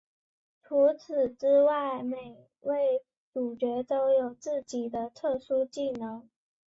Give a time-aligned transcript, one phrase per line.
[0.63, 6.27] 除此之外每位主角都有自己的特殊技能。